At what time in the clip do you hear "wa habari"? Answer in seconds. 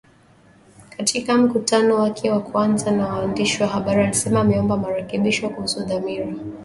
3.63-4.01